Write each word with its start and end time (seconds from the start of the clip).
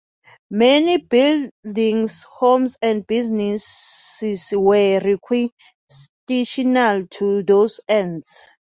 Many 0.49 0.97
buildings, 0.97 2.23
homes, 2.23 2.75
and 2.81 3.05
businesses 3.05 4.47
were 4.51 4.99
requisitioned 4.99 7.11
to 7.11 7.43
those 7.43 7.79
ends. 7.87 8.47